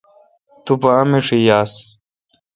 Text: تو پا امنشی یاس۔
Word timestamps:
تو 0.65 0.73
پا 0.81 0.89
امنشی 1.01 1.37
یاس۔ 1.47 1.73